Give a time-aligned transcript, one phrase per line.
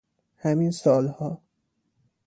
[0.37, 1.41] همین سال ها